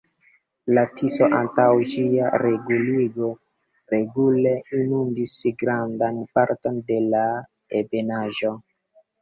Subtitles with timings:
[0.75, 3.29] La Tiso antaŭ ĝia reguligo
[3.95, 7.25] regule inundis grandan parton de la
[7.85, 8.57] Ebenaĵo.